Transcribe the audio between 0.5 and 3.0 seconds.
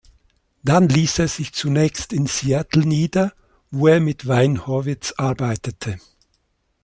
Dann ließ er sich zunächst in Seattle